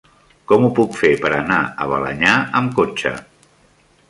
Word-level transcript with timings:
Com 0.51 0.63
ho 0.67 0.71
puc 0.79 0.97
fer 1.01 1.11
per 1.25 1.31
anar 1.41 1.59
a 1.67 1.87
Balenyà 1.93 2.33
amb 2.61 2.77
cotxe? 2.81 3.15